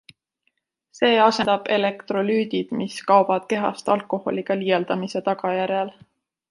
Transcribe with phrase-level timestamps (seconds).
[0.99, 5.99] See asendab elektrolüüdid, mis kaovad kehast alkoholiga liialdamise tagajärjel.